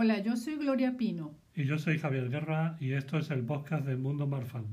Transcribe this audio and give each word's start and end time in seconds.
Hola, 0.00 0.20
yo 0.20 0.36
soy 0.36 0.54
Gloria 0.54 0.96
Pino. 0.96 1.34
Y 1.56 1.64
yo 1.64 1.76
soy 1.76 1.98
Javier 1.98 2.30
Guerra 2.30 2.76
y 2.78 2.92
esto 2.92 3.18
es 3.18 3.32
el 3.32 3.42
podcast 3.44 3.84
del 3.84 3.98
Mundo 3.98 4.28
Marfan. 4.28 4.66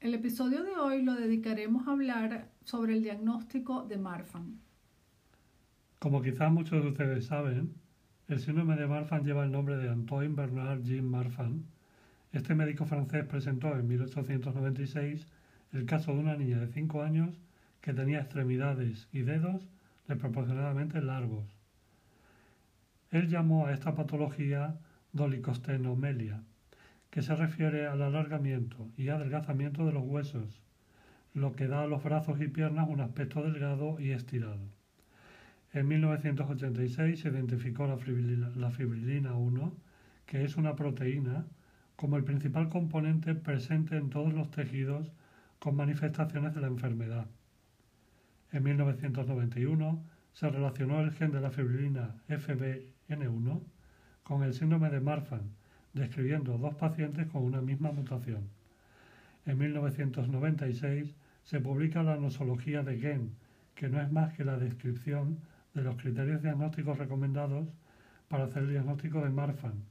El 0.00 0.14
episodio 0.14 0.64
de 0.64 0.72
hoy 0.72 1.02
lo 1.02 1.14
dedicaremos 1.14 1.86
a 1.86 1.92
hablar 1.92 2.50
sobre 2.64 2.94
el 2.94 3.04
diagnóstico 3.04 3.84
de 3.84 3.96
Marfan. 3.96 4.58
Como 6.00 6.20
quizás 6.20 6.50
muchos 6.50 6.82
de 6.82 6.88
ustedes 6.88 7.26
saben, 7.26 7.74
el 8.26 8.40
síndrome 8.40 8.74
de 8.74 8.88
Marfan 8.88 9.24
lleva 9.24 9.44
el 9.44 9.52
nombre 9.52 9.76
de 9.76 9.88
Antoine 9.88 10.34
Bernard 10.34 10.82
Jean 10.82 11.08
Marfan. 11.08 11.64
Este 12.32 12.56
médico 12.56 12.86
francés 12.86 13.24
presentó 13.26 13.72
en 13.76 13.86
1896 13.86 15.28
el 15.74 15.86
caso 15.86 16.14
de 16.14 16.20
una 16.20 16.36
niña 16.36 16.58
de 16.58 16.68
5 16.68 17.02
años 17.02 17.40
que 17.80 17.92
tenía 17.92 18.20
extremidades 18.20 19.08
y 19.12 19.22
dedos 19.22 19.68
desproporcionadamente 20.06 21.02
largos. 21.02 21.44
Él 23.10 23.28
llamó 23.28 23.66
a 23.66 23.72
esta 23.72 23.94
patología 23.94 24.78
dolicostenomelia 25.12 26.42
que 27.10 27.22
se 27.22 27.34
refiere 27.36 27.86
al 27.86 28.02
alargamiento 28.02 28.88
y 28.96 29.08
adelgazamiento 29.08 29.84
de 29.84 29.92
los 29.92 30.04
huesos, 30.04 30.60
lo 31.32 31.52
que 31.52 31.66
da 31.66 31.82
a 31.82 31.86
los 31.86 32.02
brazos 32.02 32.40
y 32.40 32.48
piernas 32.48 32.88
un 32.88 33.00
aspecto 33.00 33.42
delgado 33.42 33.98
y 34.00 34.10
estirado. 34.10 34.66
En 35.72 35.88
1986 35.88 37.20
se 37.20 37.28
identificó 37.28 37.86
la 37.88 37.98
fibrilina, 37.98 38.50
la 38.56 38.70
fibrilina 38.70 39.34
1, 39.34 39.72
que 40.26 40.44
es 40.44 40.56
una 40.56 40.76
proteína, 40.76 41.46
como 41.96 42.16
el 42.16 42.24
principal 42.24 42.68
componente 42.68 43.34
presente 43.34 43.96
en 43.96 44.10
todos 44.10 44.32
los 44.32 44.50
tejidos 44.50 45.12
con 45.64 45.76
manifestaciones 45.76 46.54
de 46.54 46.60
la 46.60 46.66
enfermedad. 46.66 47.26
En 48.52 48.64
1991 48.64 50.04
se 50.34 50.50
relacionó 50.50 51.00
el 51.00 51.10
gen 51.12 51.32
de 51.32 51.40
la 51.40 51.50
fibrilina 51.50 52.16
FBN1 52.28 53.62
con 54.24 54.42
el 54.42 54.52
síndrome 54.52 54.90
de 54.90 55.00
Marfan, 55.00 55.54
describiendo 55.94 56.58
dos 56.58 56.74
pacientes 56.74 57.28
con 57.28 57.44
una 57.44 57.62
misma 57.62 57.92
mutación. 57.92 58.50
En 59.46 59.56
1996 59.56 61.14
se 61.44 61.60
publica 61.60 62.02
la 62.02 62.16
nosología 62.16 62.82
de 62.82 62.98
Gen, 62.98 63.30
que 63.74 63.88
no 63.88 64.02
es 64.02 64.12
más 64.12 64.34
que 64.34 64.44
la 64.44 64.58
descripción 64.58 65.38
de 65.72 65.82
los 65.82 65.96
criterios 65.96 66.42
diagnósticos 66.42 66.98
recomendados 66.98 67.66
para 68.28 68.44
hacer 68.44 68.64
el 68.64 68.70
diagnóstico 68.72 69.22
de 69.22 69.30
Marfan, 69.30 69.82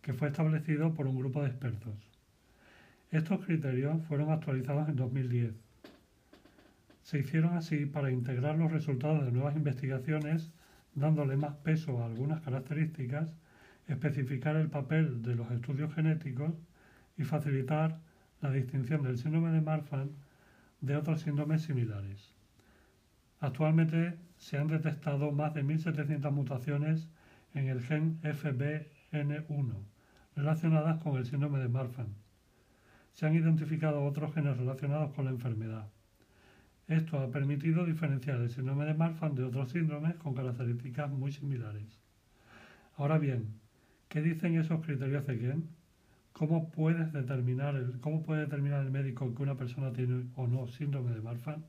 que 0.00 0.14
fue 0.14 0.28
establecido 0.28 0.94
por 0.94 1.06
un 1.06 1.18
grupo 1.18 1.42
de 1.42 1.48
expertos. 1.48 2.09
Estos 3.10 3.44
criterios 3.44 4.02
fueron 4.06 4.30
actualizados 4.30 4.88
en 4.88 4.96
2010. 4.96 5.54
Se 7.02 7.18
hicieron 7.18 7.56
así 7.56 7.86
para 7.86 8.12
integrar 8.12 8.56
los 8.56 8.70
resultados 8.70 9.24
de 9.24 9.32
nuevas 9.32 9.56
investigaciones, 9.56 10.52
dándole 10.94 11.36
más 11.36 11.56
peso 11.56 12.02
a 12.02 12.06
algunas 12.06 12.40
características 12.40 13.34
especificar 13.92 14.56
el 14.56 14.70
papel 14.70 15.22
de 15.22 15.34
los 15.34 15.50
estudios 15.50 15.92
genéticos 15.94 16.54
y 17.16 17.24
facilitar 17.24 17.98
la 18.40 18.50
distinción 18.50 19.02
del 19.02 19.18
síndrome 19.18 19.50
de 19.50 19.60
Marfan 19.60 20.12
de 20.80 20.96
otros 20.96 21.22
síndromes 21.22 21.62
similares. 21.62 22.32
Actualmente 23.40 24.18
se 24.38 24.58
han 24.58 24.68
detectado 24.68 25.32
más 25.32 25.54
de 25.54 25.64
1.700 25.64 26.30
mutaciones 26.30 27.08
en 27.54 27.68
el 27.68 27.82
gen 27.82 28.20
FBN1 28.22 29.74
relacionadas 30.36 31.02
con 31.02 31.16
el 31.16 31.26
síndrome 31.26 31.58
de 31.58 31.68
Marfan. 31.68 32.19
Se 33.12 33.26
han 33.26 33.34
identificado 33.34 34.04
otros 34.04 34.34
genes 34.34 34.56
relacionados 34.56 35.12
con 35.12 35.26
la 35.26 35.30
enfermedad. 35.30 35.88
Esto 36.88 37.18
ha 37.18 37.30
permitido 37.30 37.84
diferenciar 37.84 38.40
el 38.40 38.50
síndrome 38.50 38.84
de 38.84 38.94
Marfan 38.94 39.34
de 39.34 39.44
otros 39.44 39.70
síndromes 39.70 40.16
con 40.16 40.34
características 40.34 41.10
muy 41.10 41.32
similares. 41.32 42.00
Ahora 42.96 43.18
bien, 43.18 43.60
¿Qué 44.10 44.20
dicen 44.20 44.58
esos 44.58 44.84
criterios 44.84 45.24
de 45.24 45.38
quién? 45.38 45.68
¿Cómo, 46.32 46.68
puedes 46.72 47.12
determinar 47.12 47.80
¿Cómo 48.00 48.24
puede 48.24 48.40
determinar 48.40 48.84
el 48.84 48.90
médico 48.90 49.32
que 49.32 49.42
una 49.44 49.56
persona 49.56 49.92
tiene 49.92 50.24
o 50.34 50.48
no 50.48 50.66
síndrome 50.66 51.12
de 51.12 51.20
Marfan? 51.20 51.64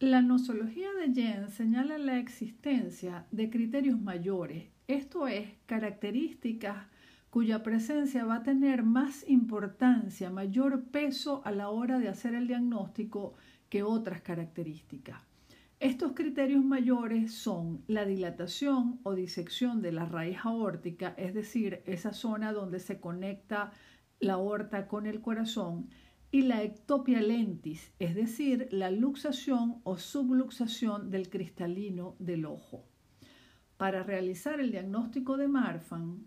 La 0.00 0.22
nosología 0.22 0.88
de 0.94 1.14
Jen 1.14 1.48
señala 1.50 1.98
la 1.98 2.18
existencia 2.18 3.26
de 3.30 3.48
criterios 3.48 4.00
mayores, 4.00 4.64
esto 4.88 5.28
es, 5.28 5.48
características 5.66 6.88
cuya 7.32 7.62
presencia 7.62 8.26
va 8.26 8.36
a 8.36 8.42
tener 8.42 8.82
más 8.82 9.26
importancia, 9.26 10.28
mayor 10.28 10.84
peso 10.90 11.40
a 11.46 11.50
la 11.50 11.70
hora 11.70 11.98
de 11.98 12.08
hacer 12.08 12.34
el 12.34 12.46
diagnóstico 12.46 13.32
que 13.70 13.82
otras 13.82 14.20
características. 14.20 15.22
Estos 15.80 16.12
criterios 16.12 16.62
mayores 16.62 17.32
son 17.32 17.84
la 17.86 18.04
dilatación 18.04 19.00
o 19.02 19.14
disección 19.14 19.80
de 19.80 19.92
la 19.92 20.04
raíz 20.04 20.40
aórtica, 20.44 21.14
es 21.16 21.32
decir, 21.32 21.82
esa 21.86 22.12
zona 22.12 22.52
donde 22.52 22.80
se 22.80 23.00
conecta 23.00 23.72
la 24.20 24.34
aorta 24.34 24.86
con 24.86 25.06
el 25.06 25.22
corazón, 25.22 25.88
y 26.30 26.42
la 26.42 26.62
ectopia 26.62 27.22
lentis, 27.22 27.94
es 27.98 28.14
decir, 28.14 28.68
la 28.72 28.90
luxación 28.90 29.80
o 29.84 29.96
subluxación 29.96 31.10
del 31.10 31.30
cristalino 31.30 32.14
del 32.18 32.44
ojo. 32.44 32.84
Para 33.78 34.02
realizar 34.02 34.60
el 34.60 34.70
diagnóstico 34.70 35.38
de 35.38 35.48
Marfan, 35.48 36.26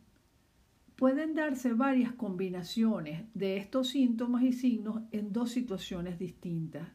pueden 0.95 1.33
darse 1.33 1.73
varias 1.73 2.13
combinaciones 2.13 3.25
de 3.33 3.57
estos 3.57 3.89
síntomas 3.89 4.43
y 4.43 4.53
signos 4.53 5.01
en 5.11 5.33
dos 5.33 5.51
situaciones 5.51 6.17
distintas 6.17 6.87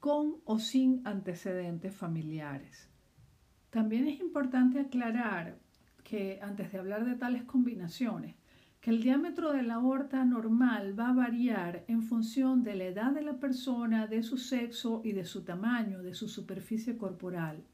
con 0.00 0.36
o 0.44 0.58
sin 0.58 1.00
antecedentes 1.06 1.94
familiares. 1.94 2.90
También 3.70 4.06
es 4.06 4.20
importante 4.20 4.80
aclarar 4.80 5.58
que 6.02 6.38
antes 6.42 6.70
de 6.70 6.78
hablar 6.78 7.04
de 7.06 7.16
tales 7.16 7.44
combinaciones, 7.44 8.36
que 8.80 8.90
el 8.90 9.02
diámetro 9.02 9.52
de 9.52 9.62
la 9.62 9.74
aorta 9.74 10.24
normal 10.26 10.98
va 10.98 11.08
a 11.08 11.14
variar 11.14 11.84
en 11.88 12.02
función 12.02 12.62
de 12.62 12.74
la 12.74 12.84
edad 12.84 13.12
de 13.12 13.22
la 13.22 13.40
persona, 13.40 14.06
de 14.06 14.22
su 14.22 14.36
sexo 14.36 15.00
y 15.02 15.12
de 15.12 15.24
su 15.24 15.42
tamaño, 15.42 16.02
de 16.02 16.12
su 16.12 16.28
superficie 16.28 16.98
corporal. 16.98 17.64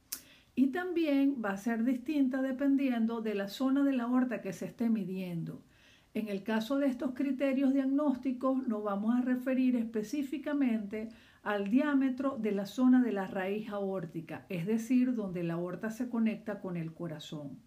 Y 0.60 0.72
también 0.72 1.40
va 1.42 1.52
a 1.52 1.56
ser 1.56 1.84
distinta 1.84 2.42
dependiendo 2.42 3.22
de 3.22 3.34
la 3.34 3.48
zona 3.48 3.82
de 3.82 3.94
la 3.94 4.02
aorta 4.02 4.42
que 4.42 4.52
se 4.52 4.66
esté 4.66 4.90
midiendo. 4.90 5.62
En 6.12 6.28
el 6.28 6.42
caso 6.42 6.76
de 6.76 6.86
estos 6.86 7.12
criterios 7.14 7.72
diagnósticos 7.72 8.68
nos 8.68 8.84
vamos 8.84 9.16
a 9.16 9.22
referir 9.22 9.74
específicamente 9.74 11.08
al 11.42 11.70
diámetro 11.70 12.36
de 12.36 12.52
la 12.52 12.66
zona 12.66 13.02
de 13.02 13.10
la 13.10 13.26
raíz 13.26 13.70
aórtica, 13.70 14.44
es 14.50 14.66
decir, 14.66 15.14
donde 15.14 15.44
la 15.44 15.54
aorta 15.54 15.88
se 15.88 16.10
conecta 16.10 16.60
con 16.60 16.76
el 16.76 16.92
corazón. 16.92 17.58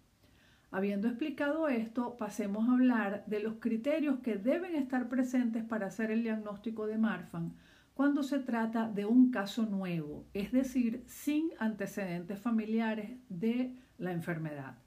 Habiendo 0.70 1.08
explicado 1.08 1.66
esto, 1.66 2.16
pasemos 2.16 2.68
a 2.68 2.74
hablar 2.74 3.24
de 3.26 3.40
los 3.40 3.54
criterios 3.54 4.20
que 4.20 4.36
deben 4.36 4.76
estar 4.76 5.08
presentes 5.08 5.64
para 5.64 5.86
hacer 5.86 6.12
el 6.12 6.22
diagnóstico 6.22 6.86
de 6.86 6.98
Marfan 6.98 7.54
cuando 7.94 8.24
se 8.24 8.40
trata 8.40 8.88
de 8.88 9.06
un 9.06 9.30
caso 9.30 9.66
nuevo, 9.66 10.26
es 10.34 10.50
decir, 10.50 11.04
sin 11.06 11.50
antecedentes 11.58 12.40
familiares 12.40 13.18
de 13.28 13.72
la 13.98 14.12
enfermedad. 14.12 14.78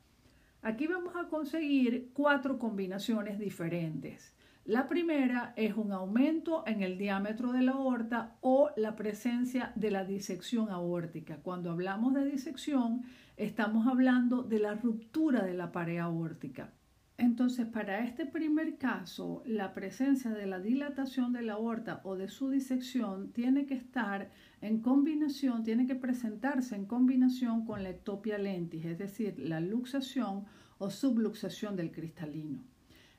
Aquí 0.62 0.88
vamos 0.88 1.16
a 1.16 1.30
conseguir 1.30 2.12
cuatro 2.14 2.60
combinaciones 2.60 3.40
diferentes. 3.40 4.36
La 4.66 4.90
primera 4.90 5.54
es 5.56 5.78
un 5.78 5.94
aumento 5.94 6.68
en 6.68 6.82
el 6.82 6.98
diámetro 6.98 7.54
de 7.54 7.62
la 7.62 7.72
aorta 7.72 8.36
o 8.42 8.72
la 8.76 8.98
presencia 8.98 9.72
de 9.76 9.92
la 9.92 10.04
disección 10.04 10.70
aórtica. 10.70 11.38
Cuando 11.38 11.72
hablamos 11.72 12.14
de 12.14 12.26
disección, 12.26 13.04
estamos 13.38 13.88
hablando 13.88 14.44
de 14.44 14.60
la 14.60 14.76
ruptura 14.76 15.44
de 15.46 15.54
la 15.54 15.72
pared 15.72 16.00
aórtica. 16.00 16.74
Entonces, 17.18 17.66
para 17.66 18.04
este 18.06 18.28
primer 18.28 18.78
caso, 18.78 19.42
la 19.48 19.74
presencia 19.74 20.30
de 20.32 20.46
la 20.46 20.60
dilatación 20.60 21.34
de 21.34 21.42
la 21.42 21.54
aorta 21.54 22.00
o 22.04 22.16
de 22.16 22.28
su 22.28 22.52
disección 22.52 23.32
tiene 23.34 23.66
que 23.66 23.74
estar 23.74 24.30
en 24.62 24.82
combinación, 24.82 25.64
tiene 25.64 25.88
que 25.88 25.96
presentarse 25.96 26.76
en 26.76 26.86
combinación 26.86 27.66
con 27.66 27.82
la 27.82 27.90
ectopia 27.90 28.38
lentis, 28.38 28.86
es 28.86 29.00
decir, 29.00 29.40
la 29.40 29.60
luxación 29.60 30.46
o 30.78 30.92
subluxación 30.92 31.76
del 31.76 31.92
cristalino. 31.92 32.64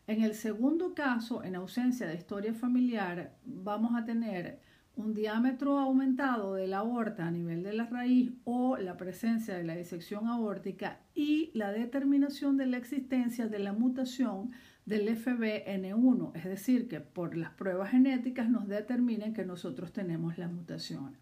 En 0.06 0.22
el 0.22 0.34
segundo 0.34 0.94
caso, 0.94 1.42
en 1.42 1.56
ausencia 1.56 2.06
de 2.06 2.14
historia 2.14 2.54
familiar, 2.54 3.36
vamos 3.44 3.96
a 3.96 4.04
tener 4.04 4.60
un 4.98 5.14
diámetro 5.14 5.78
aumentado 5.78 6.54
de 6.54 6.66
la 6.66 6.78
aorta 6.78 7.26
a 7.26 7.30
nivel 7.30 7.62
de 7.62 7.72
la 7.72 7.86
raíz 7.86 8.32
o 8.44 8.76
la 8.76 8.96
presencia 8.96 9.54
de 9.56 9.62
la 9.62 9.76
disección 9.76 10.26
aórtica 10.26 10.98
y 11.14 11.50
la 11.54 11.70
determinación 11.70 12.56
de 12.56 12.66
la 12.66 12.78
existencia 12.78 13.46
de 13.46 13.60
la 13.60 13.72
mutación 13.72 14.50
del 14.86 15.08
FBN1, 15.08 16.32
es 16.34 16.44
decir, 16.44 16.88
que 16.88 17.00
por 17.00 17.36
las 17.36 17.50
pruebas 17.50 17.90
genéticas 17.90 18.50
nos 18.50 18.66
determinen 18.66 19.34
que 19.34 19.44
nosotros 19.44 19.92
tenemos 19.92 20.36
la 20.36 20.48
mutación. 20.48 21.16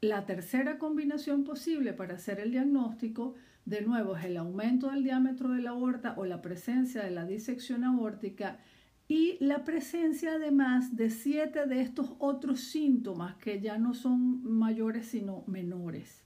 La 0.00 0.24
tercera 0.24 0.78
combinación 0.78 1.44
posible 1.44 1.92
para 1.92 2.14
hacer 2.14 2.40
el 2.40 2.52
diagnóstico 2.52 3.34
de 3.66 3.82
nuevo, 3.82 4.16
es 4.16 4.24
el 4.24 4.36
aumento 4.36 4.90
del 4.90 5.02
diámetro 5.02 5.50
de 5.50 5.62
la 5.62 5.70
aorta 5.70 6.14
o 6.16 6.24
la 6.24 6.42
presencia 6.42 7.02
de 7.02 7.10
la 7.10 7.24
disección 7.24 7.84
aórtica 7.84 8.58
y 9.06 9.36
la 9.40 9.64
presencia 9.64 10.34
además 10.34 10.96
de 10.96 11.10
siete 11.10 11.66
de 11.66 11.80
estos 11.80 12.12
otros 12.18 12.60
síntomas 12.60 13.36
que 13.36 13.60
ya 13.60 13.78
no 13.78 13.94
son 13.94 14.42
mayores 14.44 15.06
sino 15.06 15.44
menores. 15.46 16.24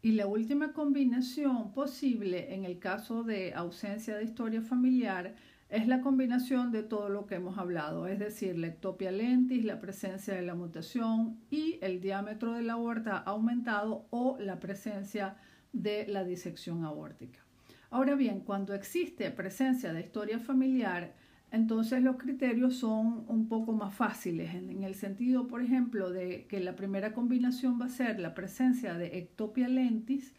Y 0.00 0.12
la 0.12 0.26
última 0.26 0.72
combinación 0.72 1.72
posible 1.72 2.54
en 2.54 2.64
el 2.64 2.78
caso 2.78 3.24
de 3.24 3.54
ausencia 3.54 4.16
de 4.16 4.24
historia 4.24 4.60
familiar 4.62 5.34
es 5.70 5.88
la 5.88 6.02
combinación 6.02 6.70
de 6.70 6.82
todo 6.82 7.08
lo 7.08 7.26
que 7.26 7.36
hemos 7.36 7.58
hablado, 7.58 8.06
es 8.06 8.18
decir, 8.18 8.56
la 8.58 8.68
ectopia 8.68 9.10
lentis, 9.10 9.64
la 9.64 9.80
presencia 9.80 10.34
de 10.34 10.42
la 10.42 10.54
mutación 10.54 11.40
y 11.50 11.78
el 11.80 12.00
diámetro 12.00 12.52
de 12.52 12.62
la 12.62 12.74
aorta 12.74 13.16
aumentado 13.16 14.06
o 14.10 14.36
la 14.38 14.60
presencia 14.60 15.36
de 15.72 16.06
la 16.06 16.22
disección 16.22 16.84
aórtica. 16.84 17.40
Ahora 17.90 18.14
bien, 18.14 18.40
cuando 18.40 18.74
existe 18.74 19.30
presencia 19.30 19.92
de 19.92 20.00
historia 20.00 20.38
familiar, 20.38 21.14
entonces 21.54 22.02
los 22.02 22.16
criterios 22.16 22.74
son 22.74 23.24
un 23.28 23.46
poco 23.48 23.72
más 23.72 23.94
fáciles, 23.94 24.54
en, 24.54 24.82
el 24.82 24.96
sentido, 24.96 25.46
por 25.46 25.62
ejemplo, 25.62 26.10
de 26.10 26.46
que 26.48 26.58
la 26.58 26.74
primera 26.74 27.12
combinación 27.12 27.80
va 27.80 27.86
a 27.86 27.90
ser 27.90 28.18
la 28.18 28.34
presencia 28.34 28.94
de 28.94 29.18
ectopia 29.18 29.68
lentis, 29.68 30.34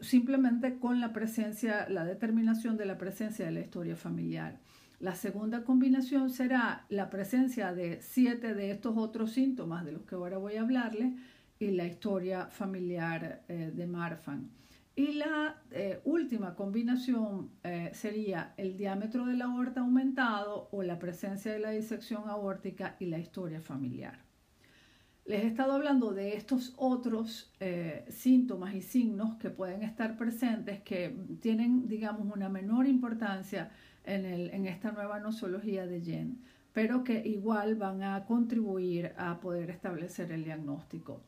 simplemente 0.00 0.78
con 0.78 1.00
la 1.00 1.12
presencia, 1.12 1.86
la 1.90 2.06
determinación 2.06 2.78
de 2.78 2.86
la 2.86 2.96
presencia 2.96 3.44
de 3.44 3.52
la 3.52 3.60
historia 3.60 3.94
familiar. 3.94 4.58
La 5.00 5.14
segunda 5.16 5.64
combinación 5.64 6.30
será 6.30 6.86
la 6.88 7.10
presencia 7.10 7.74
de 7.74 8.00
siete 8.00 8.54
de 8.54 8.70
estos 8.70 8.96
otros 8.96 9.32
síntomas 9.32 9.84
de 9.84 9.92
los 9.92 10.02
que 10.02 10.14
ahora 10.14 10.38
voy 10.38 10.54
a 10.54 10.62
hablarle 10.62 11.14
y 11.58 11.72
la 11.72 11.84
historia 11.84 12.46
familiar 12.46 13.42
eh, 13.48 13.70
de 13.74 13.86
Marfan. 13.86 14.48
Y 14.94 15.12
la 15.12 15.62
eh, 15.70 16.00
última 16.04 16.54
combinación 16.54 17.50
eh, 17.64 17.90
sería 17.94 18.52
el 18.58 18.76
diámetro 18.76 19.24
de 19.24 19.36
la 19.36 19.46
aorta 19.46 19.80
aumentado 19.80 20.68
o 20.70 20.82
la 20.82 20.98
presencia 20.98 21.50
de 21.50 21.60
la 21.60 21.70
disección 21.70 22.28
aórtica 22.28 22.96
y 22.98 23.06
la 23.06 23.18
historia 23.18 23.62
familiar. 23.62 24.18
Les 25.24 25.44
he 25.44 25.46
estado 25.46 25.72
hablando 25.72 26.12
de 26.12 26.36
estos 26.36 26.74
otros 26.76 27.54
eh, 27.60 28.04
síntomas 28.10 28.74
y 28.74 28.82
signos 28.82 29.36
que 29.36 29.48
pueden 29.48 29.82
estar 29.82 30.18
presentes, 30.18 30.82
que 30.82 31.16
tienen, 31.40 31.88
digamos, 31.88 32.26
una 32.34 32.50
menor 32.50 32.86
importancia 32.86 33.70
en, 34.04 34.26
en 34.26 34.66
esta 34.66 34.92
nueva 34.92 35.20
nosología 35.20 35.86
de 35.86 36.02
Yen, 36.02 36.42
pero 36.74 37.02
que 37.02 37.26
igual 37.26 37.76
van 37.76 38.02
a 38.02 38.26
contribuir 38.26 39.12
a 39.16 39.40
poder 39.40 39.70
establecer 39.70 40.32
el 40.32 40.44
diagnóstico. 40.44 41.22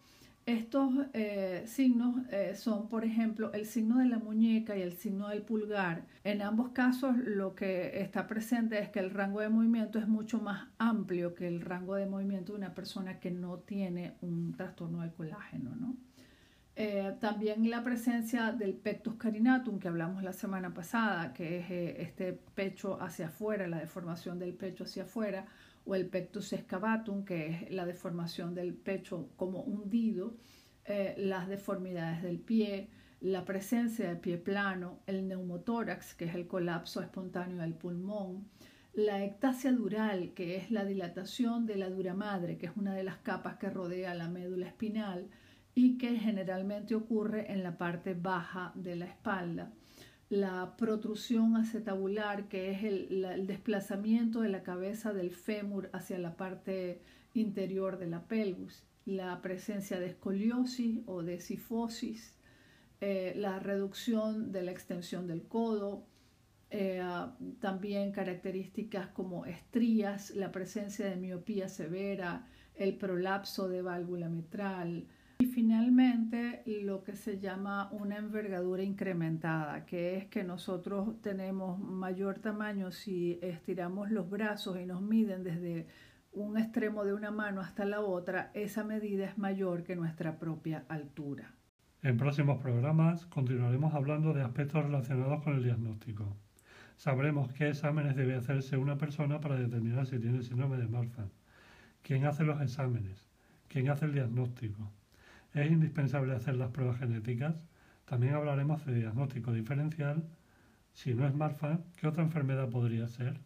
Estos 0.46 0.92
eh, 1.14 1.62
signos 1.66 2.16
eh, 2.30 2.54
son, 2.54 2.88
por 2.88 3.04
ejemplo, 3.04 3.50
el 3.54 3.64
signo 3.64 3.98
de 3.98 4.04
la 4.04 4.18
muñeca 4.18 4.76
y 4.76 4.82
el 4.82 4.92
signo 4.92 5.28
del 5.28 5.40
pulgar. 5.40 6.04
En 6.22 6.42
ambos 6.42 6.68
casos 6.70 7.16
lo 7.16 7.54
que 7.54 8.02
está 8.02 8.26
presente 8.26 8.78
es 8.78 8.90
que 8.90 9.00
el 9.00 9.10
rango 9.10 9.40
de 9.40 9.48
movimiento 9.48 9.98
es 9.98 10.06
mucho 10.06 10.40
más 10.40 10.68
amplio 10.76 11.34
que 11.34 11.48
el 11.48 11.62
rango 11.62 11.94
de 11.94 12.04
movimiento 12.04 12.52
de 12.52 12.58
una 12.58 12.74
persona 12.74 13.20
que 13.20 13.30
no 13.30 13.58
tiene 13.60 14.16
un 14.20 14.52
trastorno 14.52 15.00
del 15.00 15.12
colágeno. 15.12 15.74
¿no? 15.76 15.96
Eh, 16.76 17.14
también 17.20 17.70
la 17.70 17.82
presencia 17.82 18.52
del 18.52 18.74
pectus 18.74 19.14
carinatum 19.14 19.78
que 19.78 19.88
hablamos 19.88 20.22
la 20.22 20.34
semana 20.34 20.74
pasada, 20.74 21.32
que 21.32 21.60
es 21.60 21.70
este 22.06 22.34
pecho 22.54 23.00
hacia 23.00 23.28
afuera, 23.28 23.66
la 23.66 23.78
deformación 23.78 24.38
del 24.38 24.52
pecho 24.52 24.84
hacia 24.84 25.04
afuera, 25.04 25.46
o 25.84 25.94
el 25.94 26.06
pectus 26.06 26.52
excavatum, 26.52 27.24
que 27.24 27.46
es 27.48 27.70
la 27.70 27.86
deformación 27.86 28.54
del 28.54 28.74
pecho 28.74 29.30
como 29.36 29.60
hundido, 29.62 30.36
eh, 30.84 31.14
las 31.16 31.48
deformidades 31.48 32.22
del 32.22 32.38
pie, 32.38 32.88
la 33.20 33.44
presencia 33.44 34.08
del 34.08 34.18
pie 34.18 34.38
plano, 34.38 35.00
el 35.06 35.26
neumotórax, 35.28 36.14
que 36.14 36.26
es 36.26 36.34
el 36.34 36.46
colapso 36.46 37.00
espontáneo 37.00 37.58
del 37.58 37.74
pulmón, 37.74 38.48
la 38.92 39.24
ectasia 39.24 39.72
dural, 39.72 40.34
que 40.34 40.56
es 40.56 40.70
la 40.70 40.84
dilatación 40.84 41.66
de 41.66 41.76
la 41.76 41.90
dura 41.90 42.14
madre, 42.14 42.58
que 42.58 42.66
es 42.66 42.72
una 42.76 42.94
de 42.94 43.02
las 43.02 43.16
capas 43.16 43.56
que 43.56 43.70
rodea 43.70 44.14
la 44.14 44.28
médula 44.28 44.66
espinal 44.66 45.28
y 45.74 45.98
que 45.98 46.18
generalmente 46.18 46.94
ocurre 46.94 47.50
en 47.52 47.62
la 47.62 47.76
parte 47.76 48.14
baja 48.14 48.72
de 48.74 48.96
la 48.96 49.06
espalda 49.06 49.72
la 50.28 50.76
protrusión 50.76 51.56
acetabular, 51.56 52.48
que 52.48 52.70
es 52.70 52.84
el, 52.84 53.46
desplazamiento 53.46 54.40
de 54.40 54.48
la 54.48 54.62
cabeza 54.62 55.12
del 55.12 55.30
fémur 55.30 55.90
hacia 55.92 56.18
la 56.18 56.36
parte 56.36 57.02
interior 57.34 57.98
de 57.98 58.06
la 58.06 58.26
pelvis, 58.26 58.84
la 59.04 59.40
presencia 59.42 60.00
de 60.00 60.06
escoliosis 60.06 61.00
o 61.06 61.22
de 61.22 61.40
sifosis, 61.40 62.36
eh, 63.00 63.34
la 63.36 63.58
reducción 63.58 64.50
de 64.50 64.62
la 64.62 64.70
extensión 64.70 65.26
del 65.26 65.42
codo, 65.46 66.06
eh, 66.70 67.02
también 67.60 68.12
características 68.12 69.08
como 69.08 69.44
estrías, 69.44 70.30
la 70.30 70.50
presencia 70.50 71.06
de 71.06 71.16
miopía 71.16 71.68
severa, 71.68 72.48
el 72.74 72.96
prolapso 72.96 73.68
de 73.68 73.82
válvula 73.82 74.28
mitral, 74.28 75.06
y 75.06 75.06
finalmente, 75.54 76.64
lo 76.66 77.04
que 77.04 77.14
se 77.14 77.38
llama 77.38 77.88
una 77.92 78.16
envergadura 78.16 78.82
incrementada, 78.82 79.86
que 79.86 80.16
es 80.16 80.26
que 80.26 80.42
nosotros 80.42 81.20
tenemos 81.22 81.78
mayor 81.78 82.40
tamaño 82.40 82.90
si 82.90 83.38
estiramos 83.40 84.10
los 84.10 84.28
brazos 84.28 84.78
y 84.80 84.84
nos 84.84 85.00
miden 85.00 85.44
desde 85.44 85.86
un 86.32 86.58
extremo 86.58 87.04
de 87.04 87.14
una 87.14 87.30
mano 87.30 87.60
hasta 87.60 87.84
la 87.84 88.00
otra, 88.00 88.50
esa 88.54 88.82
medida 88.82 89.26
es 89.26 89.38
mayor 89.38 89.84
que 89.84 89.94
nuestra 89.94 90.40
propia 90.40 90.84
altura. 90.88 91.54
En 92.02 92.16
próximos 92.16 92.60
programas 92.60 93.24
continuaremos 93.26 93.94
hablando 93.94 94.34
de 94.34 94.42
aspectos 94.42 94.84
relacionados 94.84 95.42
con 95.44 95.54
el 95.54 95.62
diagnóstico. 95.62 96.36
Sabremos 96.96 97.52
qué 97.52 97.68
exámenes 97.68 98.16
debe 98.16 98.34
hacerse 98.34 98.76
una 98.76 98.98
persona 98.98 99.40
para 99.40 99.54
determinar 99.54 100.06
si 100.06 100.18
tiene 100.18 100.42
síndrome 100.42 100.78
de 100.78 100.88
Marfan, 100.88 101.30
quién 102.02 102.26
hace 102.26 102.42
los 102.42 102.60
exámenes, 102.60 103.28
quién 103.68 103.88
hace 103.88 104.06
el 104.06 104.14
diagnóstico, 104.14 104.90
es 105.54 105.70
indispensable 105.70 106.34
hacer 106.34 106.56
las 106.56 106.70
pruebas 106.70 106.98
genéticas. 106.98 107.56
También 108.04 108.34
hablaremos 108.34 108.84
de 108.84 108.94
diagnóstico 108.94 109.52
diferencial. 109.52 110.28
Si 110.92 111.14
no 111.14 111.26
es 111.26 111.34
Marfan, 111.34 111.84
¿qué 111.96 112.06
otra 112.06 112.22
enfermedad 112.22 112.68
podría 112.68 113.06
ser? 113.08 113.40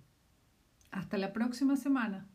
Hasta 0.90 1.18
la 1.18 1.32
próxima 1.32 1.76
semana. 1.76 2.26